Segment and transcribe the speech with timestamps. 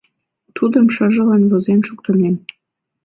[0.55, 2.35] Тудым шыжылан возен шуктынем.